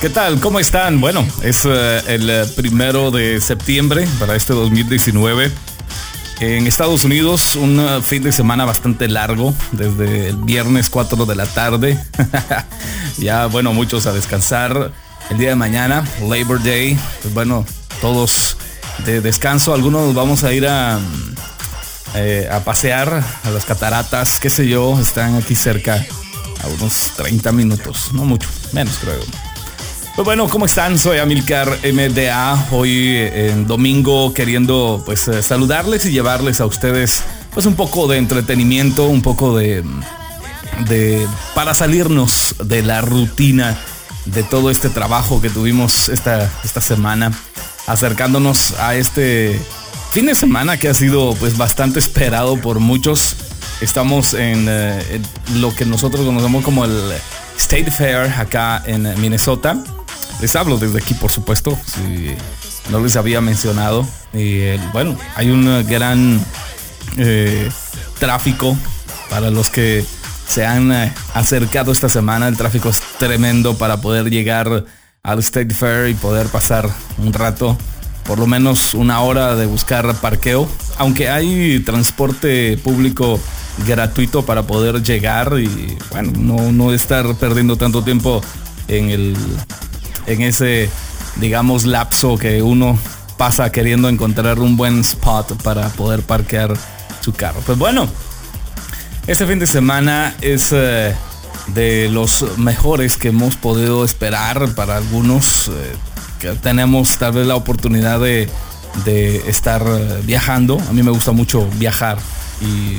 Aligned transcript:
¿Qué 0.00 0.10
tal? 0.10 0.40
¿Cómo 0.40 0.58
están? 0.58 1.00
Bueno, 1.00 1.26
es 1.42 1.64
eh, 1.64 2.02
el 2.08 2.28
eh, 2.28 2.46
primero 2.56 3.10
de 3.12 3.40
septiembre 3.40 4.08
para 4.18 4.34
este 4.34 4.52
2019. 4.52 5.52
En 6.40 6.66
Estados 6.66 7.04
Unidos, 7.04 7.54
un 7.54 7.78
eh, 7.78 8.02
fin 8.02 8.24
de 8.24 8.32
semana 8.32 8.64
bastante 8.64 9.08
largo, 9.08 9.54
desde 9.70 10.30
el 10.30 10.36
viernes 10.36 10.90
4 10.90 11.24
de 11.24 11.36
la 11.36 11.46
tarde. 11.46 11.98
ya, 13.18 13.46
bueno, 13.46 13.72
muchos 13.72 14.06
a 14.06 14.12
descansar. 14.12 14.92
El 15.30 15.38
día 15.38 15.50
de 15.50 15.56
mañana, 15.56 16.04
Labor 16.28 16.62
Day, 16.62 16.98
pues 17.22 17.32
bueno, 17.32 17.64
todos 18.00 18.58
de 19.06 19.20
descanso. 19.20 19.72
Algunos 19.72 20.12
vamos 20.12 20.44
a 20.44 20.52
ir 20.52 20.66
a, 20.66 20.98
a 22.14 22.60
pasear 22.60 23.24
a 23.42 23.50
las 23.50 23.64
cataratas, 23.64 24.38
qué 24.38 24.48
sé 24.48 24.68
yo, 24.68 24.98
están 25.00 25.34
aquí 25.34 25.54
cerca, 25.54 26.06
a 26.62 26.68
unos 26.68 27.12
30 27.16 27.52
minutos, 27.52 28.10
no 28.12 28.24
mucho, 28.24 28.48
menos 28.72 28.98
creo. 28.98 29.20
Pues 30.14 30.24
bueno, 30.24 30.48
¿cómo 30.48 30.66
están? 30.66 30.96
Soy 30.96 31.18
Amilcar 31.18 31.80
MDA. 31.92 32.68
Hoy 32.70 33.16
en 33.16 33.66
domingo 33.66 34.32
queriendo 34.32 35.02
pues 35.04 35.26
eh, 35.26 35.42
saludarles 35.42 36.06
y 36.06 36.12
llevarles 36.12 36.60
a 36.60 36.66
ustedes 36.66 37.24
pues 37.52 37.66
un 37.66 37.74
poco 37.74 38.06
de 38.06 38.18
entretenimiento, 38.18 39.08
un 39.08 39.22
poco 39.22 39.56
de, 39.56 39.82
de 40.88 41.26
para 41.56 41.74
salirnos 41.74 42.54
de 42.62 42.82
la 42.82 43.00
rutina 43.00 43.76
de 44.26 44.44
todo 44.44 44.70
este 44.70 44.88
trabajo 44.88 45.42
que 45.42 45.50
tuvimos 45.50 46.08
esta, 46.08 46.48
esta 46.62 46.80
semana, 46.80 47.32
acercándonos 47.88 48.78
a 48.78 48.94
este 48.94 49.60
fin 50.14 50.26
de 50.26 50.36
semana 50.36 50.76
que 50.76 50.88
ha 50.88 50.94
sido 50.94 51.34
pues 51.40 51.58
bastante 51.58 51.98
esperado 51.98 52.56
por 52.60 52.78
muchos. 52.78 53.34
Estamos 53.80 54.32
en, 54.32 54.66
eh, 54.68 55.20
en 55.48 55.60
lo 55.60 55.74
que 55.74 55.84
nosotros 55.84 56.24
conocemos 56.24 56.62
como 56.62 56.84
el 56.84 56.96
State 57.58 57.90
Fair 57.90 58.32
acá 58.38 58.80
en 58.86 59.12
Minnesota. 59.20 59.76
Les 60.40 60.54
hablo 60.54 60.78
desde 60.78 60.98
aquí, 60.98 61.14
por 61.14 61.32
supuesto, 61.32 61.76
si 61.84 62.32
no 62.92 63.00
les 63.00 63.16
había 63.16 63.40
mencionado. 63.40 64.06
Y 64.32 64.60
eh, 64.60 64.80
bueno, 64.92 65.18
hay 65.34 65.50
un 65.50 65.84
gran 65.88 66.40
eh, 67.16 67.68
tráfico 68.20 68.78
para 69.28 69.50
los 69.50 69.68
que 69.68 70.04
se 70.46 70.64
han 70.64 70.92
acercado 71.34 71.90
esta 71.90 72.08
semana. 72.08 72.46
El 72.46 72.56
tráfico 72.56 72.88
es 72.90 73.02
tremendo 73.18 73.76
para 73.76 73.96
poder 74.00 74.30
llegar 74.30 74.84
al 75.24 75.38
State 75.40 75.74
Fair 75.74 76.08
y 76.08 76.14
poder 76.14 76.46
pasar 76.46 76.88
un 77.18 77.32
rato, 77.32 77.76
por 78.24 78.38
lo 78.38 78.46
menos 78.46 78.94
una 78.94 79.20
hora 79.20 79.54
de 79.54 79.66
buscar 79.66 80.14
parqueo. 80.20 80.68
Aunque 80.98 81.28
hay 81.28 81.80
transporte 81.80 82.78
público 82.78 83.40
gratuito 83.86 84.44
para 84.44 84.62
poder 84.62 85.02
llegar 85.02 85.58
y 85.58 85.96
bueno, 86.10 86.32
no, 86.36 86.72
no 86.72 86.92
estar 86.92 87.34
perdiendo 87.36 87.76
tanto 87.76 88.02
tiempo 88.02 88.40
en 88.88 89.10
el 89.10 89.36
en 90.26 90.40
ese, 90.42 90.88
digamos, 91.36 91.84
lapso 91.84 92.38
que 92.38 92.62
uno 92.62 92.98
pasa 93.36 93.70
queriendo 93.70 94.08
encontrar 94.08 94.58
un 94.58 94.76
buen 94.76 95.00
spot 95.00 95.62
para 95.62 95.88
poder 95.90 96.22
parquear 96.22 96.74
su 97.20 97.32
carro. 97.32 97.60
Pues 97.66 97.78
bueno, 97.78 98.08
este 99.26 99.46
fin 99.46 99.58
de 99.58 99.66
semana 99.66 100.34
es 100.40 100.70
eh, 100.72 101.14
de 101.68 102.08
los 102.10 102.58
mejores 102.58 103.16
que 103.16 103.28
hemos 103.28 103.56
podido 103.56 104.04
esperar 104.04 104.74
para 104.74 104.96
algunos 104.96 105.68
eh, 105.68 105.92
tenemos 106.62 107.16
tal 107.18 107.32
vez 107.32 107.46
la 107.46 107.56
oportunidad 107.56 108.20
de, 108.20 108.48
estar 109.46 109.82
eh, 109.86 110.20
viajando. 110.24 110.78
A 110.88 110.92
mí 110.92 111.02
me 111.02 111.10
gusta 111.10 111.32
mucho 111.32 111.68
viajar 111.78 112.18
y 112.60 112.98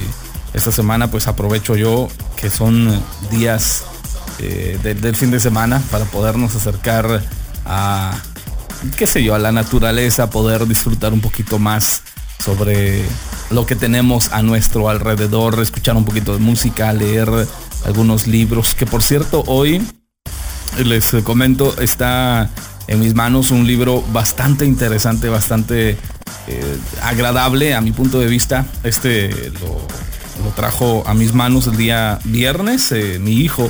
esta 0.53 0.71
semana 0.71 1.09
pues 1.09 1.27
aprovecho 1.27 1.75
yo 1.75 2.07
que 2.35 2.49
son 2.49 3.01
días 3.31 3.83
eh, 4.39 4.77
de, 4.83 4.95
del 4.95 5.15
fin 5.15 5.31
de 5.31 5.39
semana 5.39 5.81
para 5.91 6.05
podernos 6.05 6.55
acercar 6.55 7.21
a, 7.65 8.17
qué 8.97 9.07
sé 9.07 9.23
yo, 9.23 9.35
a 9.35 9.39
la 9.39 9.51
naturaleza, 9.51 10.29
poder 10.29 10.67
disfrutar 10.67 11.13
un 11.13 11.21
poquito 11.21 11.59
más 11.59 12.01
sobre 12.43 13.03
lo 13.49 13.65
que 13.65 13.75
tenemos 13.75 14.31
a 14.31 14.41
nuestro 14.41 14.89
alrededor, 14.89 15.59
escuchar 15.61 15.95
un 15.95 16.05
poquito 16.05 16.33
de 16.33 16.39
música, 16.39 16.91
leer 16.93 17.29
algunos 17.85 18.27
libros, 18.27 18.75
que 18.75 18.85
por 18.85 19.01
cierto 19.01 19.43
hoy 19.47 19.81
les 20.83 21.11
comento 21.23 21.79
está 21.79 22.49
en 22.87 22.99
mis 22.99 23.15
manos 23.15 23.51
un 23.51 23.65
libro 23.65 24.03
bastante 24.13 24.65
interesante, 24.65 25.29
bastante 25.29 25.97
eh, 26.47 26.77
agradable 27.01 27.73
a 27.73 27.81
mi 27.81 27.91
punto 27.91 28.19
de 28.19 28.27
vista. 28.27 28.65
Este 28.83 29.29
lo, 29.61 29.85
trajo 30.55 31.03
a 31.07 31.13
mis 31.13 31.33
manos 31.33 31.67
el 31.67 31.75
día 31.75 32.19
viernes, 32.23 32.91
eh, 32.91 33.17
mi 33.19 33.33
hijo 33.33 33.69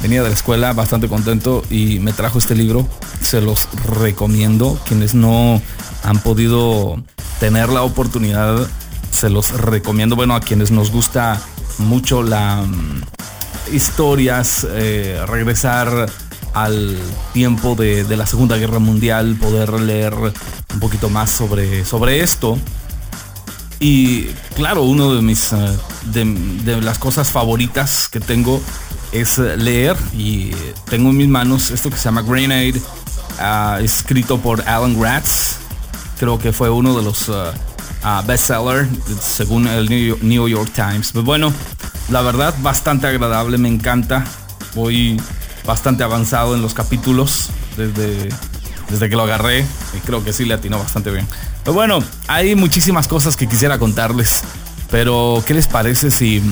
venía 0.00 0.22
de 0.22 0.28
la 0.28 0.34
escuela 0.34 0.72
bastante 0.72 1.08
contento 1.08 1.62
y 1.70 1.98
me 2.00 2.12
trajo 2.12 2.38
este 2.38 2.54
libro. 2.54 2.86
Se 3.20 3.40
los 3.40 3.68
recomiendo. 4.00 4.78
Quienes 4.86 5.14
no 5.14 5.60
han 6.02 6.18
podido 6.20 7.02
tener 7.40 7.68
la 7.68 7.82
oportunidad, 7.82 8.66
se 9.10 9.30
los 9.30 9.50
recomiendo. 9.52 10.16
Bueno, 10.16 10.34
a 10.34 10.40
quienes 10.40 10.70
nos 10.70 10.90
gusta 10.90 11.40
mucho 11.78 12.22
la 12.22 12.62
um, 12.62 13.00
historias, 13.72 14.66
eh, 14.70 15.20
regresar 15.26 16.08
al 16.62 16.98
tiempo 17.32 17.74
de, 17.74 18.04
la 18.16 18.26
Segunda 18.26 18.56
Guerra 18.56 18.78
Mundial, 18.78 19.36
poder 19.36 19.72
leer 19.80 20.14
un 20.14 20.80
poquito 20.80 21.08
más 21.08 21.30
sobre, 21.30 21.84
sobre 21.84 22.20
esto. 22.20 22.58
Y 23.80 24.24
claro, 24.56 24.82
uno 24.82 25.14
de 25.14 25.22
mis 25.22 25.52
uh, 25.52 25.76
de, 26.12 26.80
las 26.82 26.98
cosas 26.98 27.28
favoritas 27.28 28.08
que 28.08 28.18
tengo 28.20 28.60
es 29.12 29.38
leer 29.38 29.96
y 30.16 30.50
tengo 30.90 31.10
en 31.10 31.16
mis 31.16 31.28
manos 31.28 31.70
esto 31.70 31.90
que 31.90 31.96
se 31.96 32.04
llama 32.04 32.22
Grenade, 32.22 32.80
uh, 33.40 33.82
escrito 33.82 34.38
por 34.38 34.60
Alan 34.68 34.98
Gratz. 34.98 35.58
Creo 36.18 36.38
que 36.38 36.52
fue 36.52 36.70
uno 36.70 36.96
de 36.96 37.04
los 37.04 37.28
uh, 37.28 37.52
uh, 38.02 38.26
bestsellers 38.26 38.88
según 39.20 39.68
el 39.68 39.88
New 39.88 40.48
York 40.48 40.72
Times. 40.74 41.12
Pero 41.12 41.24
bueno, 41.24 41.52
la 42.10 42.22
verdad 42.22 42.54
bastante 42.62 43.06
agradable, 43.06 43.58
me 43.58 43.68
encanta. 43.68 44.24
Voy 44.74 45.20
bastante 45.64 46.04
avanzado 46.04 46.54
en 46.54 46.62
los 46.62 46.74
capítulos 46.74 47.50
desde, 47.76 48.28
desde 48.88 49.08
que 49.08 49.16
lo 49.16 49.22
agarré 49.22 49.64
y 49.94 49.98
creo 50.00 50.24
que 50.24 50.32
sí 50.32 50.44
le 50.44 50.54
atinó 50.54 50.78
bastante 50.78 51.10
bien. 51.10 51.26
Pero 51.62 51.74
bueno, 51.74 52.02
hay 52.26 52.54
muchísimas 52.54 53.06
cosas 53.06 53.36
que 53.36 53.46
quisiera 53.46 53.78
contarles. 53.78 54.42
Pero, 54.90 55.42
¿qué 55.46 55.52
les 55.52 55.66
parece 55.66 56.10
si, 56.10 56.42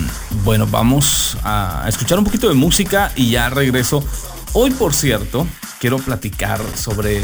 bueno, 0.45 0.67
vamos 0.67 1.39
a 1.43 1.87
escuchar 1.89 2.19
un 2.19 2.25
poquito 2.25 2.49
de 2.49 2.55
música 2.55 3.11
y 3.17 3.31
ya 3.31 3.49
regreso? 3.49 4.05
Hoy, 4.53 4.71
por 4.73 4.93
cierto, 4.93 5.47
quiero 5.81 5.99
platicar 5.99 6.61
sobre 6.75 7.23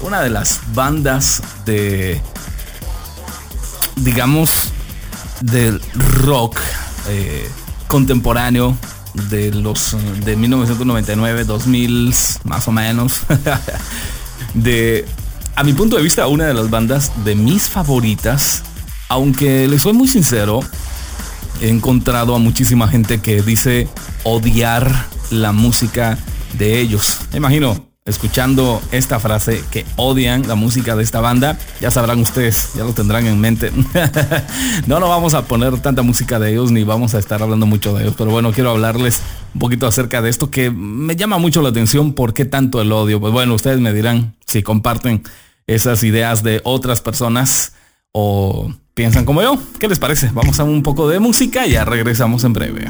una 0.00 0.20
de 0.20 0.30
las 0.30 0.60
bandas 0.72 1.42
de, 1.64 2.20
digamos, 3.96 4.70
del 5.40 5.80
rock 5.94 6.60
eh, 7.08 7.50
contemporáneo 7.88 8.76
de 9.30 9.52
los 9.52 9.96
de 10.24 10.36
1999, 10.36 11.44
2000, 11.44 12.14
más 12.44 12.68
o 12.68 12.72
menos. 12.72 13.22
de, 14.54 15.04
a 15.54 15.64
mi 15.64 15.72
punto 15.72 15.96
de 15.96 16.02
vista, 16.02 16.26
una 16.26 16.46
de 16.46 16.54
las 16.54 16.70
bandas 16.70 17.12
de 17.24 17.34
mis 17.34 17.68
favoritas 17.68 18.62
aunque 19.08 19.68
les 19.68 19.82
soy 19.82 19.92
muy 19.92 20.08
sincero, 20.08 20.60
he 21.60 21.68
encontrado 21.68 22.34
a 22.34 22.38
muchísima 22.38 22.88
gente 22.88 23.20
que 23.20 23.42
dice 23.42 23.88
odiar 24.24 25.06
la 25.30 25.52
música 25.52 26.18
de 26.58 26.80
ellos. 26.80 27.18
Me 27.32 27.38
imagino, 27.38 27.88
escuchando 28.06 28.80
esta 28.92 29.18
frase, 29.18 29.62
que 29.70 29.84
odian 29.96 30.46
la 30.46 30.54
música 30.54 30.96
de 30.96 31.02
esta 31.02 31.20
banda, 31.20 31.58
ya 31.80 31.90
sabrán 31.90 32.20
ustedes, 32.20 32.70
ya 32.74 32.84
lo 32.84 32.92
tendrán 32.92 33.26
en 33.26 33.40
mente. 33.40 33.72
no, 34.86 35.00
no 35.00 35.08
vamos 35.08 35.34
a 35.34 35.42
poner 35.42 35.78
tanta 35.80 36.02
música 36.02 36.38
de 36.38 36.52
ellos, 36.52 36.70
ni 36.70 36.84
vamos 36.84 37.14
a 37.14 37.18
estar 37.18 37.42
hablando 37.42 37.66
mucho 37.66 37.94
de 37.94 38.04
ellos, 38.04 38.14
pero 38.16 38.30
bueno, 38.30 38.52
quiero 38.52 38.70
hablarles 38.70 39.22
un 39.54 39.60
poquito 39.60 39.86
acerca 39.86 40.22
de 40.22 40.30
esto 40.30 40.50
que 40.50 40.70
me 40.70 41.16
llama 41.16 41.38
mucho 41.38 41.62
la 41.62 41.70
atención. 41.70 42.12
¿Por 42.12 42.32
qué 42.32 42.44
tanto 42.44 42.80
el 42.80 42.92
odio? 42.92 43.20
Pues 43.20 43.32
bueno, 43.32 43.54
ustedes 43.54 43.80
me 43.80 43.92
dirán 43.92 44.36
si 44.46 44.62
comparten 44.62 45.22
esas 45.66 46.02
ideas 46.04 46.42
de 46.42 46.60
otras 46.62 47.00
personas 47.00 47.72
o 48.12 48.72
piensan 48.94 49.24
como 49.24 49.42
yo. 49.42 49.58
¿Qué 49.78 49.88
les 49.88 49.98
parece? 49.98 50.30
Vamos 50.32 50.60
a 50.60 50.64
un 50.64 50.82
poco 50.82 51.08
de 51.08 51.18
música 51.18 51.66
y 51.66 51.72
ya 51.72 51.84
regresamos 51.84 52.44
en 52.44 52.52
breve. 52.52 52.86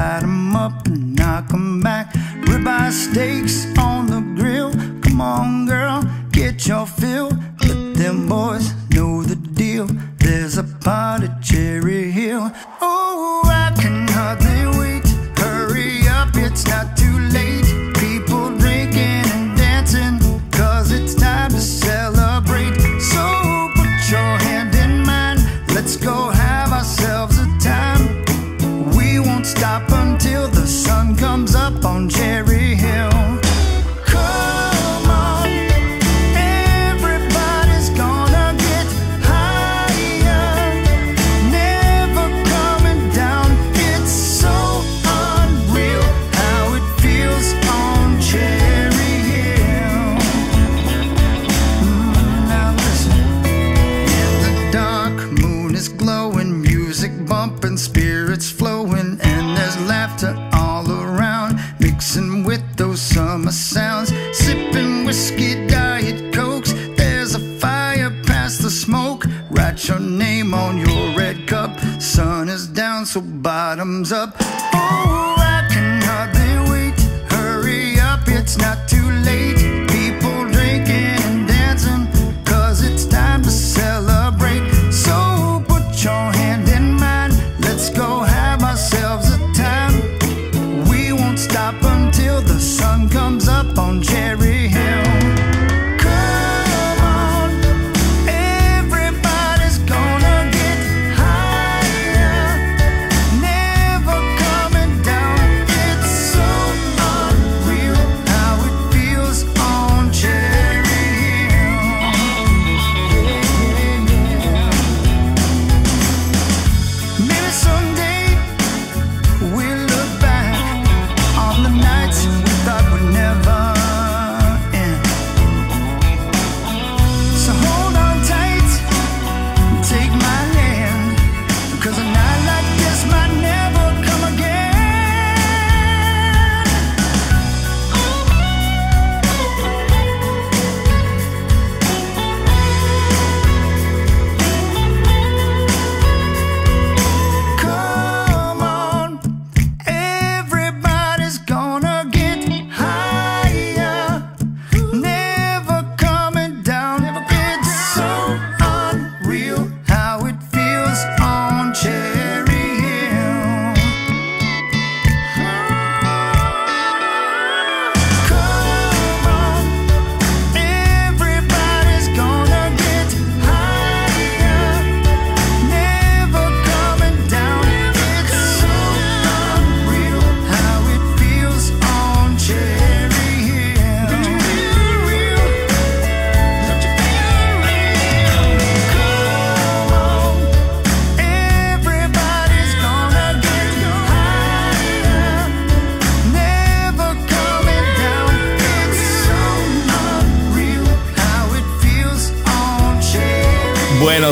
Light 0.00 0.20
them 0.20 0.56
up 0.56 0.86
and 0.86 1.14
knock 1.18 1.48
them 1.48 1.80
back. 1.82 2.12
Ribeye 2.48 2.90
steaks 2.90 3.56
on 3.78 4.06
the 4.06 4.20
grill. 4.38 4.70
Come 5.02 5.20
on, 5.20 5.66
girl, 5.66 6.02
get 6.32 6.66
your 6.66 6.86
fill. 6.86 7.30
Let 7.66 7.94
them 8.02 8.28
boys 8.28 8.66
know 8.94 9.22
the 9.22 9.36
deal. 9.36 9.86
There's 10.18 10.56
a 10.56 10.64
pot 10.84 11.22
at 11.24 11.42
Cherry 11.42 12.10
Hill. 12.10 12.50
Oh, 12.80 13.42
I 13.44 13.66
can 13.80 14.08
hardly 14.16 14.60
wait. 14.78 15.06
Hurry 15.38 16.08
up, 16.18 16.30
it's 16.34 16.64
not 16.66 16.99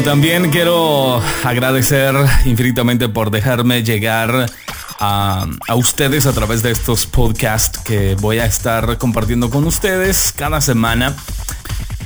también 0.09 0.51
quiero 0.51 1.23
agradecer 1.45 2.15
infinitamente 2.47 3.11
por 3.11 3.31
dejarme 3.31 3.83
llegar 3.83 4.51
a, 4.99 5.47
a 5.69 5.75
ustedes 5.75 6.25
a 6.25 6.33
través 6.33 6.63
de 6.63 6.71
estos 6.71 7.05
podcasts 7.05 7.79
que 7.81 8.15
voy 8.15 8.39
a 8.39 8.47
estar 8.47 8.97
compartiendo 8.97 9.51
con 9.51 9.67
ustedes 9.67 10.33
cada 10.35 10.63
semana. 10.63 11.15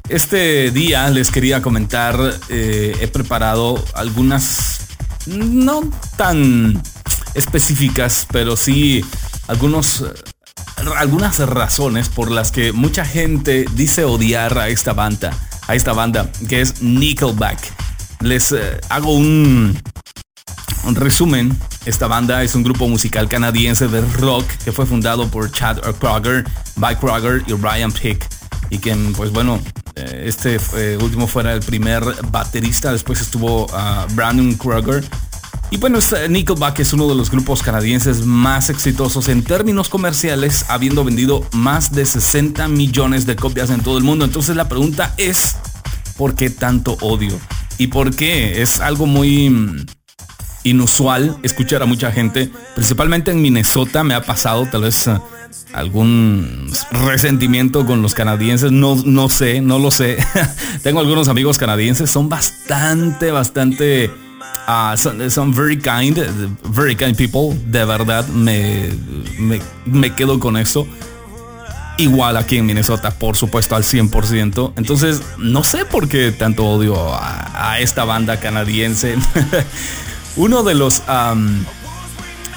Este 0.09 0.73
día 0.73 1.09
les 1.11 1.31
quería 1.31 1.63
comentar, 1.63 2.17
eh, 2.49 2.97
he 3.01 3.07
preparado 3.07 3.81
algunas 3.95 4.81
no 5.27 5.83
tan 6.17 6.83
específicas, 7.35 8.27
pero 8.33 8.57
sí 8.57 9.05
algunos 9.47 10.05
algunas 10.97 11.39
razones 11.39 12.09
por 12.09 12.33
las 12.33 12.51
que 12.51 12.73
mucha 12.73 13.05
gente 13.05 13.65
dice 13.77 14.03
odiar 14.03 14.59
a 14.59 14.71
esta 14.71 14.93
banda, 14.93 15.39
a 15.69 15.77
esta 15.77 15.93
banda 15.93 16.33
que 16.49 16.63
es 16.63 16.83
Nickelback. 16.83 17.82
Les 18.23 18.53
eh, 18.53 18.81
hago 18.89 19.15
un, 19.15 19.77
resumen. 20.95 21.57
Esta 21.87 22.07
banda 22.07 22.45
es 22.45 22.55
un 22.55 22.63
grupo 22.63 22.87
musical 22.89 23.29
canadiense 23.29 23.89
de 23.89 24.01
rock 24.19 24.47
que 24.65 24.71
fue 24.71 24.87
fundado 24.87 25.29
por 25.29 25.51
Chad 25.51 25.79
Kroger, 25.99 26.45
Mike 26.77 27.01
Kroger 27.01 27.43
y 27.49 27.53
Ryan 27.53 27.91
Pick. 27.91 28.25
Y 28.71 28.79
que, 28.79 28.95
pues 29.17 29.33
bueno, 29.33 29.61
eh, 29.97 30.25
este 30.27 30.61
eh, 30.77 30.99
último 31.01 31.27
fuera 31.27 31.53
el 31.53 31.61
primer 31.61 32.05
baterista. 32.31 32.93
Después 32.93 33.21
estuvo 33.21 33.67
ah, 33.73 34.07
Brandon 34.13 34.55
Kroger. 34.55 35.05
Y 35.73 35.79
bueno, 35.79 35.99
este 35.99 36.29
Nickelback 36.29 36.79
es 36.79 36.93
uno 36.93 37.09
de 37.09 37.17
los 37.17 37.31
grupos 37.31 37.63
canadienses 37.63 38.25
más 38.25 38.71
exitosos 38.71 39.29
en 39.29 39.43
términos 39.43 39.89
comerciales, 39.89 40.67
habiendo 40.69 41.03
vendido 41.03 41.45
más 41.53 41.93
de 41.93 42.07
60 42.07 42.69
millones 42.69 43.27
de 43.27 43.35
copias 43.35 43.71
en 43.71 43.81
todo 43.81 43.99
el 43.99 44.05
mundo. 44.05 44.25
Entonces 44.25 44.55
la 44.55 44.69
pregunta 44.69 45.13
es, 45.17 45.57
¿por 46.17 46.35
qué 46.37 46.51
tanto 46.51 46.99
odio? 47.01 47.41
¿Y 47.83 47.89
por 47.89 48.15
qué? 48.15 48.63
Es 48.63 48.79
algo 48.79 49.07
muy 49.07 49.51
mm, 49.51 49.87
inusual 50.63 51.37
escuchar 51.43 51.83
a 51.83 51.85
mucha 51.85 52.13
gente, 52.13 52.49
principalmente 52.77 53.33
en 53.33 53.43
Minnesota 53.43 54.05
me 54.05 54.15
ha 54.15 54.23
pasado 54.23 54.69
tal 54.71 54.83
vez 54.83 55.09
uh, 55.09 55.21
algún 55.73 56.71
resentimiento 56.93 57.85
con 57.85 58.01
los 58.01 58.15
canadienses, 58.15 58.71
no, 58.71 58.95
no 59.05 59.29
sé, 59.29 59.61
no 59.61 59.81
lo 59.81 59.91
sé. 59.91 60.17
Tengo 60.85 61.01
algunos 61.01 61.27
amigos 61.27 61.59
canadienses, 61.59 62.09
son 62.09 62.29
bastante, 62.29 63.33
bastante... 63.33 64.13
Uh, 64.69 64.97
son, 64.97 65.53
very 65.53 65.77
kind, 65.77 66.17
very 66.73 66.95
kind 66.95 67.17
people, 67.17 67.59
de 67.67 67.85
verdad 67.85 68.25
me, 68.29 68.91
me 69.87 70.15
quedo 70.15 70.39
con 70.39 70.57
eso. 70.57 70.87
Igual 71.99 72.37
aquí 72.37 72.57
en 72.57 72.67
Minnesota, 72.67 73.11
por 73.11 73.37
supuesto, 73.37 73.77
al 73.77 73.85
100%. 73.85 74.73
Entonces, 74.77 75.21
no 75.39 75.63
sé 75.63 75.85
por 75.85 76.09
qué 76.09 76.33
tanto 76.33 76.65
odio 76.65 76.97
a, 77.15 77.79
esta 77.81 78.05
banda 78.05 78.41
canadiense. 78.41 79.17
Uno 80.37 80.63
de 80.63 80.75
los, 80.75 81.03
um, 81.09 81.65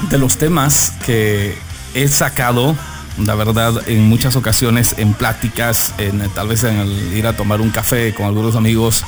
de 0.09 0.17
los 0.17 0.37
temas 0.37 0.93
que 1.05 1.57
he 1.93 2.07
sacado, 2.07 2.75
la 3.17 3.35
verdad, 3.35 3.81
en 3.87 4.03
muchas 4.07 4.35
ocasiones, 4.35 4.95
en 4.97 5.13
pláticas, 5.13 5.93
en, 5.97 6.19
tal 6.29 6.47
vez 6.47 6.63
en 6.63 6.77
el 6.77 7.13
ir 7.13 7.27
a 7.27 7.35
tomar 7.35 7.59
un 7.59 7.71
café 7.71 8.13
con 8.13 8.25
algunos 8.25 8.55
amigos, 8.55 9.03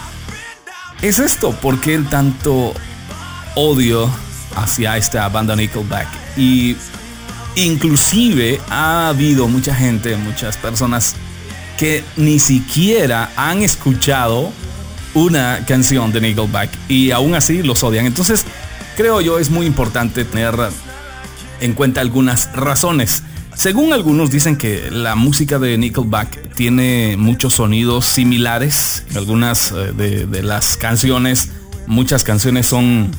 es 1.01 1.19
esto, 1.19 1.51
¿por 1.51 1.79
qué 1.79 1.99
tanto 1.99 2.73
odio 3.55 4.09
hacia 4.55 4.97
esta 4.97 5.29
banda 5.29 5.55
Nickelback? 5.55 6.07
Y 6.37 6.75
inclusive 7.57 8.61
ha 8.69 9.09
habido 9.09 9.47
mucha 9.47 9.73
gente, 9.73 10.15
muchas 10.15 10.57
personas 10.57 11.15
que 11.77 12.03
ni 12.15 12.39
siquiera 12.39 13.31
han 13.35 13.63
escuchado 13.63 14.51
una 15.15 15.65
canción 15.65 16.11
de 16.11 16.21
Nickelback 16.21 16.69
y 16.87 17.11
aún 17.11 17.33
así 17.33 17.63
los 17.63 17.81
odian. 17.83 18.05
Entonces, 18.05 18.45
creo 18.95 19.21
yo 19.21 19.39
es 19.39 19.49
muy 19.49 19.65
importante 19.65 20.23
tener 20.23 20.55
en 21.59 21.73
cuenta 21.73 22.01
algunas 22.01 22.51
razones. 22.53 23.23
Según 23.55 23.91
algunos 23.91 24.29
dicen 24.29 24.55
que 24.55 24.91
la 24.91 25.15
música 25.15 25.57
de 25.57 25.79
Nickelback 25.79 26.53
tiene 26.53 27.15
muchos 27.17 27.55
sonidos 27.55 28.05
similares. 28.05 29.03
Algunas 29.15 29.71
eh, 29.71 29.93
de, 30.27 30.43
las 30.43 30.77
canciones, 30.77 31.49
muchas 31.87 32.23
canciones 32.23 32.67
son 32.67 33.09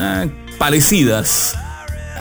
eh, 0.00 0.30
parecidas. 0.58 1.56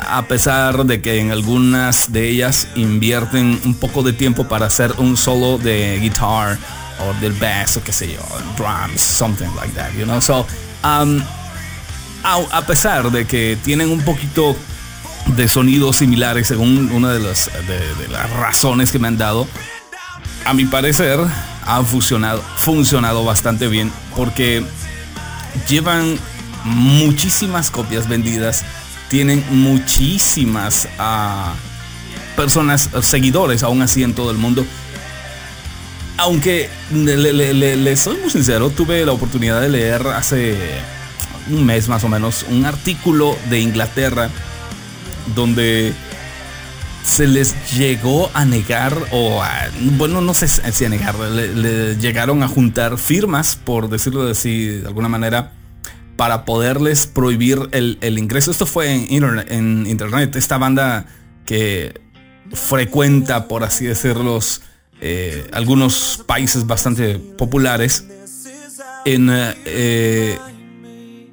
A 0.09 0.23
pesar 0.27 0.85
de 0.85 1.01
que 1.01 1.19
en 1.19 1.31
algunas 1.31 2.11
de 2.11 2.29
ellas 2.29 2.67
invierten 2.75 3.59
un 3.65 3.73
poco 3.75 4.03
de 4.03 4.13
tiempo 4.13 4.47
para 4.47 4.67
hacer 4.67 4.93
un 4.97 5.17
solo 5.17 5.57
de 5.57 5.99
guitar 5.99 6.57
o 6.99 7.13
del 7.21 7.33
bass 7.33 7.77
o 7.77 7.83
qué 7.83 7.91
sé 7.91 8.13
yo, 8.13 8.21
drums, 8.55 9.01
something 9.01 9.49
like 9.55 9.73
that, 9.73 9.91
you 9.93 10.05
know. 10.05 10.21
So, 10.21 10.47
um, 10.83 11.21
a, 12.23 12.61
pesar 12.65 13.11
de 13.11 13.25
que 13.25 13.57
tienen 13.63 13.89
un 13.89 14.01
poquito 14.01 14.55
de 15.35 15.47
sonidos 15.47 15.97
similares, 15.97 16.47
según 16.47 16.91
una 16.91 17.11
de 17.11 17.19
las, 17.19 17.49
de, 17.67 18.07
las 18.07 18.29
razones 18.31 18.91
que 18.91 18.99
me 18.99 19.07
han 19.07 19.17
dado. 19.17 19.47
A 20.45 20.53
mi 20.53 20.65
parecer, 20.65 21.19
han 21.65 21.85
funcionado, 21.85 22.41
funcionado 22.55 23.25
bastante 23.25 23.67
bien 23.67 23.91
porque 24.15 24.63
llevan 25.67 26.17
muchísimas 26.63 27.69
copias 27.69 28.07
vendidas, 28.07 28.63
tienen 29.09 29.43
muchísimas 29.49 30.87
uh, 30.99 31.55
personas, 32.35 32.89
seguidores 33.01 33.63
aún 33.63 33.81
así 33.81 34.03
en 34.03 34.13
todo 34.13 34.31
el 34.31 34.37
mundo. 34.37 34.65
Aunque 36.17 36.69
le, 36.91 37.97
soy 37.97 38.17
muy 38.17 38.29
sincero, 38.29 38.69
tuve 38.69 39.05
la 39.05 39.11
oportunidad 39.11 39.61
de 39.61 39.69
leer 39.69 40.07
hace 40.07 40.57
un 41.49 41.65
mes 41.65 41.87
más 41.87 42.03
o 42.03 42.09
menos 42.09 42.45
un 42.49 42.65
artículo 42.65 43.37
de 43.49 43.59
Inglaterra 43.59 44.29
donde 45.35 45.93
se 47.03 47.27
les 47.27 47.55
llegó 47.77 48.29
a 48.33 48.43
negar 48.43 48.97
o 49.11 49.41
bueno 49.97 50.19
no 50.19 50.33
sé 50.33 50.47
si 50.49 50.83
a 50.83 50.89
negar 50.89 51.17
le, 51.17 51.95
llegaron 51.95 52.43
a 52.43 52.49
juntar 52.49 52.97
firmas 52.97 53.55
por 53.55 53.89
decirlo 53.89 54.25
de, 54.25 54.33
de 54.33 54.87
alguna 54.87 55.07
manera 55.07 55.53
para 56.17 56.43
poderles 56.43 57.07
prohibir 57.07 57.69
el, 57.71 58.17
ingreso. 58.17 58.51
Esto 58.51 58.65
fue 58.65 58.91
en 58.91 59.13
internet, 59.13 59.47
en 59.49 59.85
internet 59.87 60.35
esta 60.35 60.57
banda 60.57 61.05
que 61.45 62.01
frecuenta 62.51 63.47
por 63.47 63.63
así 63.63 63.85
decirlo 63.85 64.39
eh, 64.99 65.47
algunos 65.53 66.23
países 66.25 66.65
bastante 66.65 67.19
populares. 67.19 68.05
En 69.05 69.29
eh, 69.31 70.37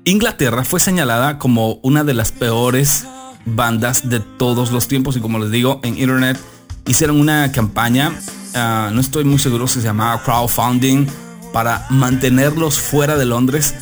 Inglaterra 0.05 0.65
fue 0.65 0.79
señalada 0.81 1.39
como 1.39 1.81
una 1.83 2.05
de 2.05 2.15
las 2.15 2.31
peores 2.31 3.07
bandas 3.47 4.09
de 4.09 4.21
todos 4.21 4.71
los 4.71 4.87
tiempos 4.87 5.17
y 5.17 5.21
como 5.21 5.39
les 5.39 5.51
digo 5.51 5.81
en 5.83 5.99
internet 5.99 6.39
hicieron 6.87 7.21
una 7.21 7.53
campaña 7.53 8.19
ah, 8.55 8.91
no 8.93 9.01
estoy 9.01 9.25
muy 9.25 9.39
seguro 9.39 9.67
si 9.67 9.81
se 9.81 9.87
llamaba 9.87 10.23
crowdfunding 10.23 11.07
para 11.53 11.87
mantenerlos 11.91 12.81
fuera 12.81 13.17
de 13.19 13.27
Londres 13.27 13.75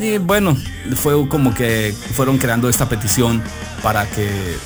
y 0.00 0.18
bueno 0.18 0.56
fue 0.96 1.28
como 1.28 1.54
que 1.54 1.94
fueron 2.14 2.38
creando 2.38 2.68
esta 2.68 2.88
petición 2.88 3.42
para 3.82 4.06
que 4.06 4.56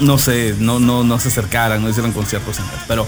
no 0.00 0.18
sé 0.18 0.54
no 0.58 0.78
no 0.78 1.04
no 1.04 1.18
se 1.18 1.28
acercaran 1.28 1.82
no 1.82 1.88
hicieran 1.88 2.12
conciertos 2.12 2.58
en 2.58 2.64
pero 2.86 3.06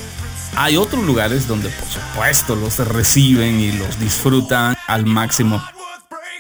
hay 0.57 0.77
otros 0.77 1.05
lugares 1.05 1.49
donde 1.49 1.69
por 1.69 1.89
supuesto 1.89 2.55
los 2.55 2.79
reciben 2.79 3.61
y 3.61 3.73
los 3.73 3.99
disfrutan 3.99 4.77
al 4.87 5.05
máximo. 5.05 5.63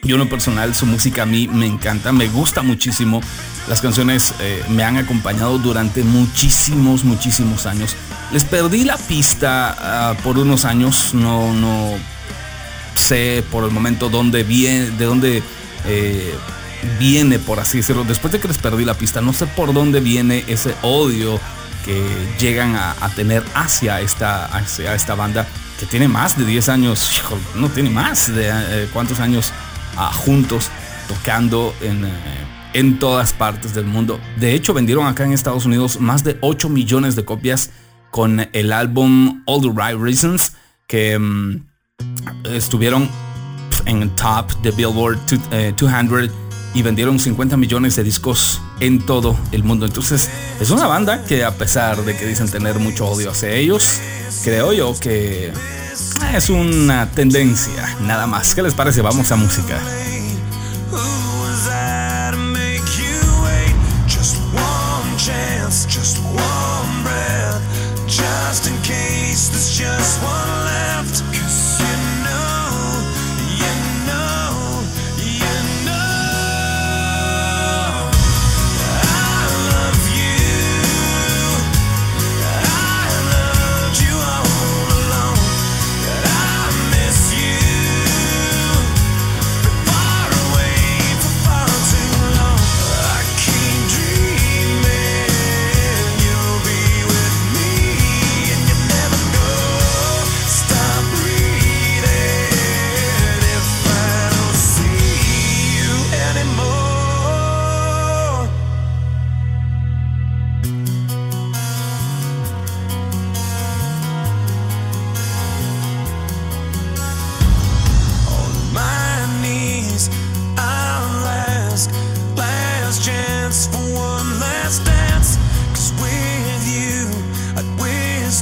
Yo 0.02 0.16
en 0.16 0.21
lo 0.21 0.28
personal 0.28 0.75
su 0.75 0.87
música 0.87 1.23
a 1.23 1.26
mí 1.26 1.49
me 1.49 1.66
encanta, 1.66 2.12
me 2.12 2.28
gusta 2.28 2.62
muchísimo. 2.62 3.21
Las 3.69 3.81
canciones 3.81 4.35
eh, 4.40 4.62
me 4.69 4.85
han 4.85 4.99
acompañado 4.99 5.59
durante 5.59 6.04
muchísimos, 6.04 7.04
muchísimos 7.04 7.66
años. 7.66 7.97
Les 8.31 8.45
perdí 8.45 8.85
la 8.85 8.99
pista 8.99 9.75
ah, 9.78 10.14
por 10.23 10.38
unos 10.38 10.64
años, 10.64 11.14
no, 11.14 11.52
no 11.52 11.95
sé 12.95 13.45
por 13.51 13.65
el 13.65 13.71
momento 13.71 14.09
dónde 14.09 14.43
viene, 14.43 14.91
de 14.91 15.05
dónde 15.05 15.43
eh, 15.87 16.35
viene, 16.99 17.39
por 17.39 17.61
así 17.61 17.79
decirlo. 17.79 18.05
Después 18.05 18.33
de 18.33 18.41
que 18.41 18.49
les 18.49 18.59
perdí 18.59 18.85
la 18.85 18.95
pista, 18.95 19.21
no 19.21 19.33
sé 19.33 19.47
por 19.47 19.73
dónde 19.73 20.01
viene 20.01 20.45
ese 20.49 20.75
odio 20.83 21.41
que 21.85 22.03
llegan 22.39 22.75
a, 22.77 22.95
tener 23.15 23.45
hacia 23.55 24.01
esta, 24.01 24.47
hacia 24.47 24.95
esta 24.95 25.15
banda 25.15 25.47
que 25.79 25.87
tiene 25.87 26.09
más 26.09 26.39
de 26.39 26.47
10 26.47 26.69
años, 26.71 27.23
no 27.57 27.69
tiene 27.69 27.91
más 27.91 28.35
de 28.35 28.49
eh, 28.49 28.89
cuántos 28.93 29.21
años 29.21 29.53
ah, 29.97 30.11
juntos 30.13 30.71
tocando 31.09 31.75
en, 31.83 32.07
eh, 32.07 32.11
en 32.73 32.99
todas 32.99 33.33
partes 33.33 33.75
del 33.75 33.85
mundo. 33.85 34.19
De 34.37 34.55
hecho, 34.55 34.73
vendieron 34.73 35.07
acá 35.07 35.25
en 35.25 35.33
Estados 35.33 35.67
Unidos 35.67 36.01
más 36.01 36.25
de 36.25 36.39
8 36.41 36.71
millones 36.71 37.17
de 37.17 37.25
copias 37.25 37.71
con 38.11 38.49
el 38.53 38.73
álbum 38.73 39.43
All 39.45 39.61
the 39.61 39.69
Right 39.69 40.01
Reasons 40.01 40.53
que 40.87 41.19
mm, 41.19 41.67
estuvieron 42.45 43.09
en 43.87 44.02
el 44.02 44.11
top 44.11 44.50
de 44.62 44.71
Billboard 44.71 45.19
200 45.76 46.31
y 46.75 46.83
vendieron 46.83 47.19
50 47.19 47.57
millones 47.57 47.97
de 47.97 48.02
discos 48.02 48.61
en 48.81 49.04
todo 49.04 49.38
el 49.52 49.62
mundo. 49.62 49.87
Entonces 49.87 50.28
es 50.61 50.71
una 50.71 50.87
banda 50.87 51.25
que 51.25 51.45
a 51.45 51.52
pesar 51.52 52.04
de 52.04 52.16
que 52.16 52.26
dicen 52.26 52.50
tener 52.50 52.78
mucho 52.78 53.07
odio 53.07 53.31
hacia 53.31 53.50
ellos, 53.52 54.00
creo 54.43 54.73
yo 54.73 54.95
que 54.99 55.52
es 56.35 56.50
una 56.50 57.11
tendencia 57.11 57.97
nada 58.02 58.26
más. 58.26 58.54
¿Qué 58.54 58.62
les 58.62 58.75
parece? 58.75 59.02
Vamos 59.02 59.31
a 59.31 59.37
música. 59.37 59.81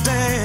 stay. 0.04 0.41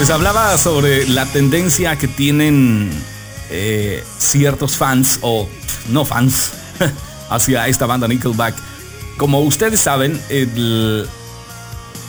Les 0.00 0.08
hablaba 0.08 0.56
sobre 0.56 1.06
la 1.06 1.26
tendencia 1.26 1.96
que 1.96 2.08
tienen 2.08 2.90
eh, 3.50 4.02
ciertos 4.16 4.78
fans, 4.78 5.18
o 5.20 5.46
no 5.90 6.06
fans, 6.06 6.52
hacia 7.28 7.68
esta 7.68 7.84
banda 7.84 8.08
Nickelback. 8.08 8.54
Como 9.18 9.42
ustedes 9.42 9.78
saben, 9.78 10.18
en 10.30 11.06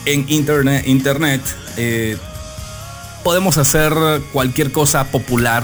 internet, 0.06 1.42
eh, 1.76 2.16
podemos 3.22 3.58
hacer 3.58 3.92
cualquier 4.32 4.72
cosa 4.72 5.04
popular, 5.08 5.62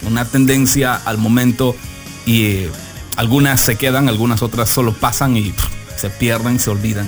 una 0.00 0.24
tendencia 0.24 0.94
al 0.94 1.18
momento 1.18 1.76
y 2.24 2.44
eh, 2.44 2.70
algunas 3.16 3.60
se 3.60 3.76
quedan, 3.76 4.08
algunas 4.08 4.40
otras 4.40 4.70
solo 4.70 4.94
pasan 4.94 5.36
y 5.36 5.52
se 5.94 6.08
pierden, 6.08 6.58
se 6.58 6.70
olvidan. 6.70 7.06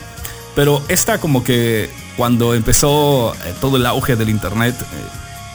Pero 0.58 0.82
esta 0.88 1.20
como 1.20 1.44
que 1.44 1.88
cuando 2.16 2.52
empezó 2.52 3.32
eh, 3.32 3.54
todo 3.60 3.76
el 3.76 3.86
auge 3.86 4.16
del 4.16 4.28
internet, 4.28 4.74
eh, 4.74 4.86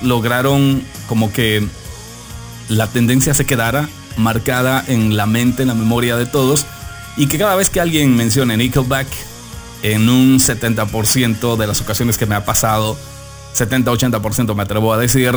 lograron 0.01 0.81
como 1.09 1.29
que 1.33 1.67
la 2.69 2.87
tendencia 2.87 3.33
se 3.33 3.45
quedara 3.45 3.89
marcada 4.15 4.81
en 4.87 5.17
la 5.17 5.25
mente, 5.25 5.63
en 5.63 5.67
la 5.67 5.73
memoria 5.73 6.15
de 6.15 6.25
todos, 6.25 6.65
y 7.17 7.27
que 7.27 7.37
cada 7.37 7.57
vez 7.57 7.69
que 7.69 7.81
alguien 7.81 8.15
mencione 8.15 8.55
Nickelback, 8.55 9.07
en 9.81 10.07
un 10.07 10.39
70% 10.39 11.57
de 11.57 11.67
las 11.67 11.81
ocasiones 11.81 12.17
que 12.17 12.25
me 12.25 12.35
ha 12.35 12.45
pasado, 12.45 12.95
70-80% 13.55 14.55
me 14.55 14.63
atrevo 14.63 14.93
a 14.93 14.97
decir, 14.97 15.35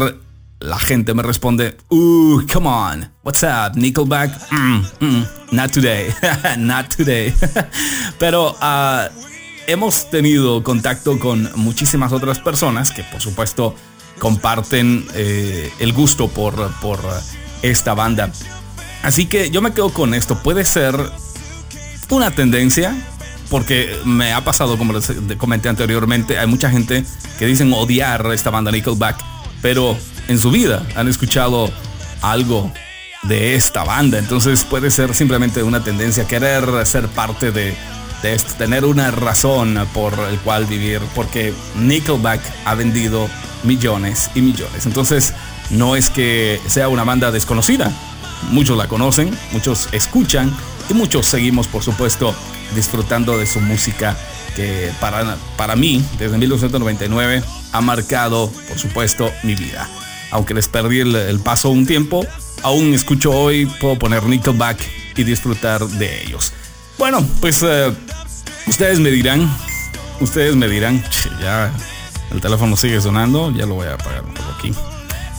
la 0.60 0.78
gente 0.78 1.12
me 1.12 1.24
responde, 1.24 1.76
uh, 1.88 2.40
come 2.52 2.68
on, 2.68 3.10
what's 3.24 3.42
up, 3.42 3.74
Nickelback? 3.74 4.30
Mm, 4.52 4.84
mm, 5.00 5.26
not 5.50 5.72
today, 5.72 6.14
not 6.56 6.88
today. 6.96 7.34
Pero 8.20 8.54
uh, 8.62 9.08
hemos 9.66 10.10
tenido 10.10 10.62
contacto 10.62 11.18
con 11.18 11.50
muchísimas 11.56 12.12
otras 12.12 12.38
personas 12.38 12.90
que 12.90 13.02
por 13.04 13.20
supuesto 13.20 13.74
comparten 14.18 15.06
eh, 15.14 15.70
el 15.78 15.92
gusto 15.92 16.28
por, 16.28 16.72
por 16.80 17.00
esta 17.62 17.94
banda. 17.94 18.30
Así 19.02 19.26
que 19.26 19.50
yo 19.50 19.62
me 19.62 19.72
quedo 19.72 19.90
con 19.90 20.14
esto. 20.14 20.42
Puede 20.42 20.64
ser 20.64 20.96
una 22.10 22.30
tendencia, 22.30 22.96
porque 23.50 23.96
me 24.04 24.32
ha 24.32 24.42
pasado, 24.42 24.78
como 24.78 24.92
les 24.92 25.12
comenté 25.38 25.68
anteriormente, 25.68 26.38
hay 26.38 26.46
mucha 26.46 26.70
gente 26.70 27.04
que 27.38 27.46
dicen 27.46 27.72
odiar 27.72 28.26
esta 28.32 28.50
banda 28.50 28.72
Nickelback, 28.72 29.18
pero 29.62 29.96
en 30.28 30.38
su 30.38 30.50
vida 30.50 30.86
han 30.96 31.08
escuchado 31.08 31.70
algo 32.22 32.72
de 33.22 33.54
esta 33.54 33.84
banda. 33.84 34.18
Entonces 34.18 34.64
puede 34.64 34.90
ser 34.90 35.14
simplemente 35.14 35.62
una 35.62 35.84
tendencia, 35.84 36.26
querer 36.26 36.86
ser 36.86 37.08
parte 37.08 37.52
de, 37.52 37.76
de 38.26 38.36
tener 38.58 38.84
una 38.84 39.10
razón 39.10 39.86
por 39.94 40.12
el 40.30 40.38
cual 40.40 40.66
vivir, 40.66 41.00
porque 41.14 41.54
Nickelback 41.76 42.40
ha 42.64 42.74
vendido 42.74 43.28
millones 43.62 44.30
y 44.34 44.40
millones. 44.40 44.86
Entonces, 44.86 45.32
no 45.70 45.96
es 45.96 46.10
que 46.10 46.60
sea 46.66 46.88
una 46.88 47.04
banda 47.04 47.30
desconocida. 47.30 47.92
Muchos 48.50 48.76
la 48.76 48.88
conocen, 48.88 49.36
muchos 49.52 49.88
escuchan 49.92 50.54
y 50.88 50.94
muchos 50.94 51.26
seguimos, 51.26 51.68
por 51.68 51.82
supuesto, 51.82 52.34
disfrutando 52.74 53.38
de 53.38 53.46
su 53.46 53.60
música 53.60 54.16
que 54.54 54.90
para, 55.00 55.36
para 55.56 55.76
mí, 55.76 56.04
desde 56.18 56.38
1999, 56.38 57.42
ha 57.72 57.80
marcado, 57.80 58.50
por 58.68 58.78
supuesto, 58.78 59.30
mi 59.42 59.54
vida. 59.54 59.88
Aunque 60.30 60.54
les 60.54 60.68
perdí 60.68 61.00
el 61.00 61.40
paso 61.44 61.70
un 61.70 61.86
tiempo, 61.86 62.26
aún 62.62 62.94
escucho 62.94 63.30
hoy, 63.30 63.66
puedo 63.66 63.98
poner 63.98 64.24
Nickelback 64.24 64.78
y 65.16 65.24
disfrutar 65.24 65.86
de 65.86 66.24
ellos. 66.24 66.52
Bueno, 66.98 67.24
pues 67.40 67.62
eh, 67.62 67.92
ustedes 68.66 68.98
me 69.00 69.10
dirán, 69.10 69.50
ustedes 70.20 70.56
me 70.56 70.66
dirán, 70.66 71.04
ya 71.40 71.70
el 72.30 72.40
teléfono 72.40 72.76
sigue 72.76 73.00
sonando, 73.00 73.50
ya 73.50 73.66
lo 73.66 73.74
voy 73.74 73.86
a 73.86 73.94
apagar 73.94 74.24
un 74.24 74.32
poco 74.32 74.48
aquí. 74.58 74.72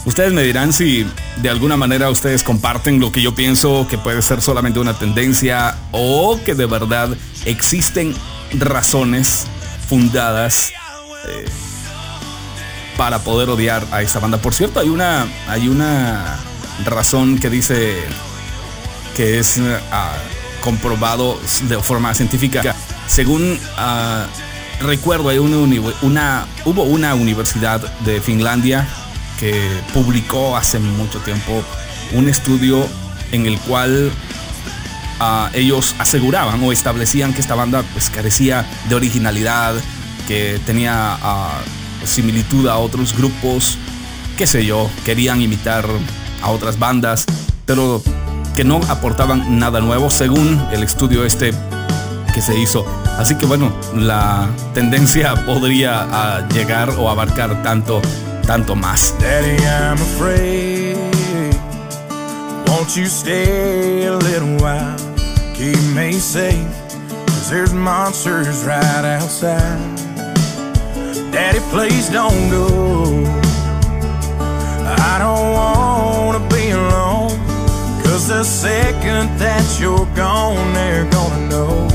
Ustedes 0.05 0.31
me 0.31 0.43
dirán 0.43 0.71
si 0.71 1.05
de 1.41 1.49
alguna 1.49 1.75
manera 1.75 2.09
ustedes 2.09 2.43
comparten 2.43 2.99
lo 2.99 3.11
que 3.11 3.21
yo 3.21 3.35
pienso 3.35 3.87
que 3.89 3.97
puede 3.97 4.21
ser 4.21 4.41
solamente 4.41 4.79
una 4.79 4.97
tendencia 4.97 5.75
o 5.91 6.39
que 6.45 6.55
de 6.55 6.65
verdad 6.65 7.09
existen 7.45 8.15
razones 8.53 9.47
fundadas 9.89 10.71
eh, 11.27 11.45
para 12.95 13.19
poder 13.19 13.49
odiar 13.49 13.85
a 13.91 14.01
esta 14.01 14.19
banda. 14.19 14.37
Por 14.37 14.53
cierto, 14.53 14.79
hay 14.79 14.89
una, 14.89 15.25
hay 15.47 15.67
una 15.67 16.37
razón 16.85 17.39
que 17.39 17.49
dice 17.49 17.95
que 19.15 19.39
es 19.39 19.57
uh, 19.57 20.36
comprobado 20.61 21.39
de 21.63 21.81
forma 21.81 22.13
científica. 22.13 22.75
Según 23.07 23.59
ah, 23.77 24.25
recuerdo, 24.81 25.29
hay 25.29 25.39
una, 25.39 26.45
hubo 26.65 26.83
una 26.83 27.15
universidad 27.15 27.81
de 28.01 28.21
Finlandia 28.21 28.87
que 29.39 29.53
publicó 29.93 30.57
hace 30.57 30.79
mucho 30.79 31.19
tiempo 31.19 31.63
un 32.13 32.27
estudio 32.27 32.87
en 33.31 33.45
el 33.45 33.59
cual 33.59 34.11
ah, 35.19 35.49
ellos 35.53 35.95
aseguraban 35.99 36.63
o 36.63 36.71
establecían 36.71 37.33
que 37.33 37.41
esta 37.41 37.55
banda 37.55 37.83
pues, 37.93 38.09
carecía 38.09 38.65
de 38.89 38.95
originalidad, 38.95 39.75
que 40.27 40.59
tenía 40.65 41.17
ah, 41.21 41.59
similitud 42.05 42.67
a 42.67 42.77
otros 42.77 43.15
grupos, 43.15 43.77
qué 44.37 44.47
sé 44.47 44.65
yo, 44.65 44.89
querían 45.05 45.41
imitar 45.41 45.85
a 46.41 46.49
otras 46.49 46.79
bandas, 46.79 47.25
pero 47.65 48.01
que 48.57 48.63
no 48.63 48.81
aportaban 48.89 49.59
nada 49.59 49.81
nuevo 49.81 50.09
según 50.09 50.59
el 50.71 50.81
estudio 50.81 51.23
este 51.25 51.53
que 52.33 52.41
se 52.41 52.57
hizo. 52.57 52.83
Así 53.19 53.35
que 53.35 53.45
bueno, 53.45 53.71
la 53.93 54.49
tendencia 54.73 55.35
podría 55.45 56.07
uh, 56.07 56.53
llegar 56.55 56.89
o 56.89 57.07
abarcar 57.07 57.61
tanto, 57.61 58.01
tanto 58.47 58.75
más. 58.75 59.13
Daddy, 59.19 59.57
I'm 59.63 60.01
afraid. 60.01 60.97
Won't 62.67 62.97
you 62.97 63.05
stay 63.05 64.07
a 64.07 64.17
little 64.17 64.57
while? 64.57 64.97
Keep 65.53 65.77
me 65.93 66.13
safe. 66.13 66.65
Cause 67.27 67.51
there's 67.51 67.73
monsters 67.73 68.65
right 68.65 69.05
outside. 69.05 69.77
Daddy, 71.31 71.59
please 71.69 72.09
don't 72.09 72.49
go. 72.49 73.23
I 74.99 75.19
don't 75.19 75.53
wanna 75.53 75.86
you're 79.79 80.07
gone, 80.15 80.73
they're 80.73 81.09
gonna 81.09 81.49
know. 81.49 81.87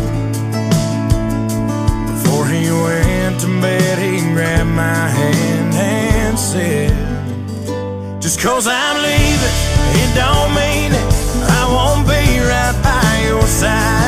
Before 2.12 2.46
he 2.46 2.70
went 2.70 3.40
to 3.40 3.48
bed, 3.60 3.98
he 3.98 4.20
grabbed 4.32 4.70
my 4.70 5.08
hand 5.08 5.74
and 5.74 6.38
said, 6.38 6.92
Just 8.20 8.40
cause 8.40 8.66
I'm 8.66 8.96
leaving, 9.02 9.56
it 10.00 10.14
don't 10.14 10.54
mean 10.54 10.92
it. 10.92 11.08
I 11.58 11.62
won't 11.74 12.06
be 12.06 12.38
right 12.40 12.76
by 12.82 13.26
your 13.26 13.42
side 13.42 14.01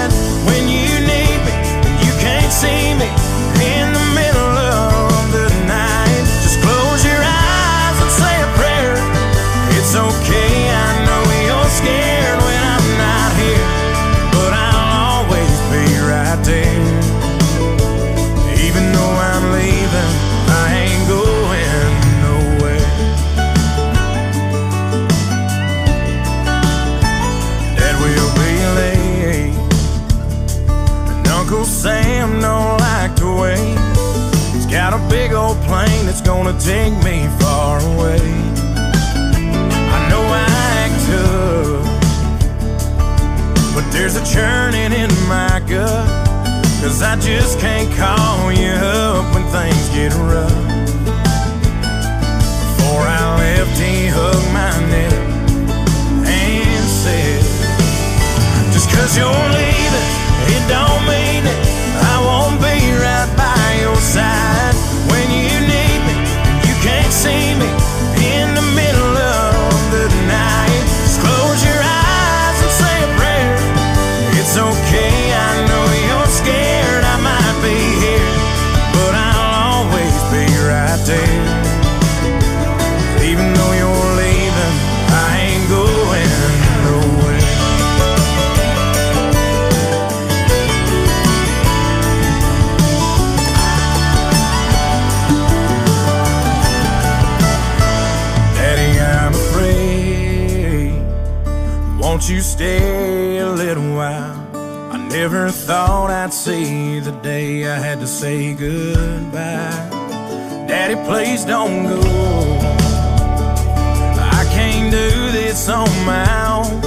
that's 36.15 36.29
gonna 36.29 36.57
take 36.61 36.95
me 37.03 37.27
far 37.41 37.81
away. 37.81 38.21
I 39.97 39.99
know 40.09 40.23
I 40.23 40.47
act 40.79 40.97
tough, 41.11 41.85
but 43.75 43.85
there's 43.91 44.15
a 44.15 44.25
churning 44.25 44.93
in 44.93 45.11
my 45.27 45.61
gut. 45.69 46.07
Cause 46.81 47.03
I 47.03 47.17
just 47.17 47.59
can't 47.59 47.93
call 47.97 48.53
you 48.53 48.71
up 48.71 49.35
when 49.35 49.43
things 49.51 49.89
get 49.89 50.15
rough. 50.31 50.55
Before 52.63 53.03
I 53.03 53.35
left, 53.41 53.77
he 53.81 54.07
hugged 54.07 54.53
my 54.53 54.71
neck 54.95 55.15
and 56.31 56.87
said, 56.87 57.43
Just 58.73 58.89
cause 58.89 59.17
you're 59.19 59.49
leaving, 59.59 60.09
it 60.55 60.63
don't 60.69 61.07
mean 61.09 61.45
it. 61.45 61.64
Had 107.85 108.01
to 108.01 108.07
say 108.07 108.55
goodbye. 108.55 109.89
Daddy, 110.67 110.97
please 111.07 111.45
don't 111.45 111.85
go. 111.87 112.01
I 114.41 114.43
can't 114.55 114.91
do 114.91 115.11
this 115.33 115.69
on 115.69 115.91
my 116.07 116.27
own. 116.49 116.81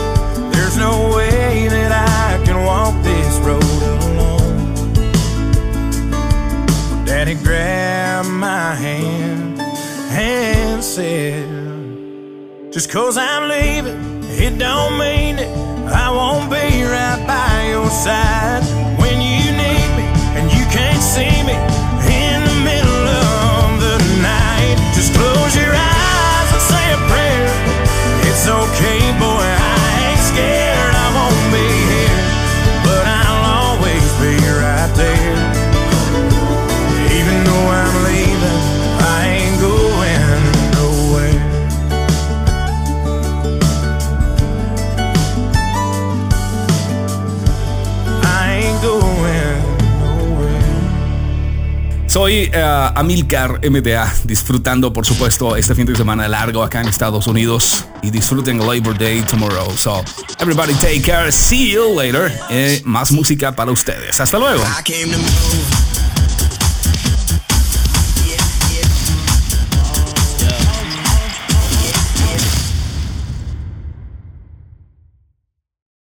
There's 0.51 0.75
no 0.75 1.15
way 1.15 1.67
that 1.67 1.91
I 1.91 2.43
can 2.43 2.65
walk 2.65 2.95
this 3.03 3.38
road 3.45 3.81
alone. 4.07 4.73
Daddy 7.05 7.36
grabbed 7.36 8.29
my 8.29 8.73
hand 8.73 9.62
and 9.62 10.83
said, 10.83 11.45
Just 12.73 12.89
cause 12.89 13.17
I'm 13.19 13.47
leaving, 13.47 14.23
it 14.23 14.57
don't 14.57 14.97
mean 14.97 15.36
that 15.36 15.93
I 15.93 16.10
won't 16.10 16.49
be 16.49 16.81
right 16.81 17.23
by 17.27 17.69
your 17.69 17.88
side 17.91 18.63
when 18.99 19.21
you 19.21 19.51
need 19.51 19.89
me 19.95 20.16
can't 20.71 21.01
see 21.01 21.32
me 21.47 21.56
in 22.12 22.43
the 22.43 22.58
middle 22.63 23.06
of 23.08 23.80
the 23.80 23.97
night. 24.21 24.75
Just 24.93 25.13
close 25.13 25.56
your 25.56 25.73
eyes 25.73 26.49
and 26.51 26.63
say 26.71 26.86
a 26.91 26.99
prayer. 27.08 27.47
It's 28.27 28.47
okay, 28.47 29.07
Eh, 52.39 52.91
Amilcar 52.95 53.62
MDA, 53.67 54.13
disfrutando 54.23 54.93
por 54.93 55.08
supuesto 55.08 55.56
este 55.56 55.73
fin 55.73 55.88
de 55.88 55.95
semana 55.95 56.28
largo 56.28 56.62
acá 56.62 56.82
en 56.82 56.88
Estados 56.88 57.26
Unidos 57.26 57.86
y 58.04 58.12
disfruten 58.12 58.60
Labor 58.60 58.95
Day 58.95 59.21
tomorrow. 59.21 59.76
So, 59.76 60.04
everybody 60.39 60.73
take 60.76 61.02
care, 61.02 61.32
see 61.32 61.71
you 61.71 61.95
later. 61.95 62.32
Eh, 62.52 62.82
más 62.86 63.12
música 63.12 63.56
para 63.56 63.71
ustedes. 63.71 64.19
Hasta 64.19 64.38
luego. 64.38 64.63